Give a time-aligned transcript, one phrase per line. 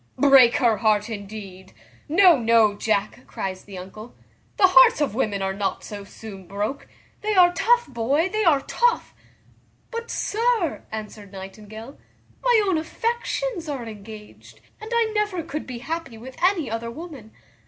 [0.17, 1.73] "Break her heart, indeed!
[2.09, 4.15] no, no, Jack," cries the uncle,
[4.57, 6.87] "the hearts of women are not so soon broke;
[7.21, 9.13] they are tough, boy, they are tough."
[9.91, 11.99] "But, sir," answered Nightingale,
[12.41, 17.29] "my own affections are engaged, and I never could be happy with any other woman.